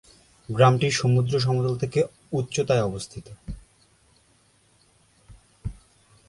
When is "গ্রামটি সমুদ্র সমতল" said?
0.49-1.73